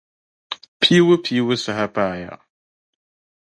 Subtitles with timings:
[0.79, 2.31] Piibu piibu saha paaya.